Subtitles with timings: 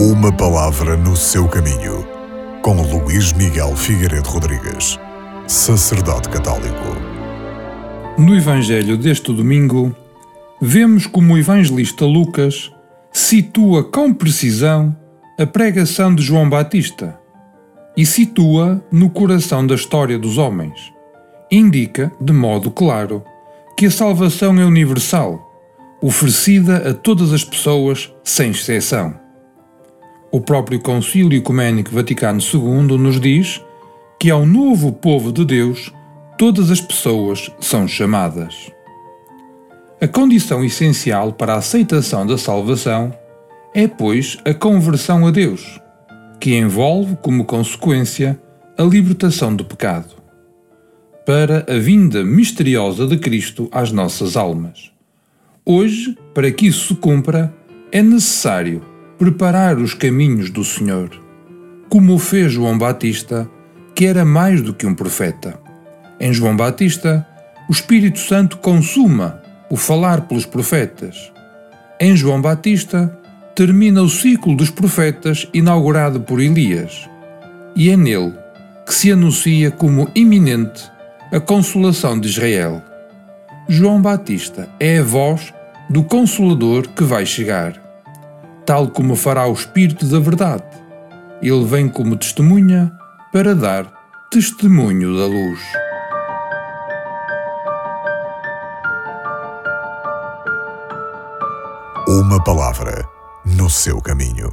[0.00, 2.06] Uma palavra no seu caminho,
[2.62, 4.96] com Luís Miguel Figueiredo Rodrigues,
[5.48, 6.84] sacerdote católico.
[8.16, 9.92] No Evangelho deste domingo,
[10.62, 12.70] vemos como o evangelista Lucas
[13.10, 14.96] situa com precisão
[15.36, 17.18] a pregação de João Batista
[17.96, 20.92] e situa no coração da história dos homens.
[21.50, 23.24] Indica, de modo claro,
[23.76, 25.44] que a salvação é universal,
[26.00, 29.26] oferecida a todas as pessoas sem exceção.
[30.30, 33.62] O próprio Concílio Ecumênico Vaticano II nos diz
[34.20, 35.90] que ao novo povo de Deus
[36.36, 38.70] todas as pessoas são chamadas.
[39.98, 43.12] A condição essencial para a aceitação da salvação
[43.74, 45.80] é, pois, a conversão a Deus,
[46.38, 48.38] que envolve como consequência
[48.76, 50.14] a libertação do pecado,
[51.24, 54.90] para a vinda misteriosa de Cristo às nossas almas.
[55.64, 57.52] Hoje, para que isso se cumpra,
[57.90, 58.82] é necessário
[59.18, 61.10] preparar os caminhos do Senhor,
[61.88, 63.50] como o fez João Batista,
[63.92, 65.58] que era mais do que um profeta.
[66.20, 67.26] Em João Batista,
[67.68, 71.32] o Espírito Santo consuma o falar pelos profetas.
[72.00, 73.18] Em João Batista,
[73.56, 77.10] termina o ciclo dos profetas inaugurado por Elias,
[77.74, 78.32] e é nele
[78.86, 80.88] que se anuncia como iminente
[81.32, 82.80] a consolação de Israel.
[83.68, 85.52] João Batista é a voz
[85.90, 87.87] do Consolador que vai chegar
[88.68, 90.62] tal como fará o Espírito da Verdade.
[91.40, 92.92] Ele vem como testemunha
[93.32, 93.90] para dar
[94.30, 95.60] testemunho da luz.
[102.06, 103.08] Uma palavra
[103.42, 104.50] no seu caminho.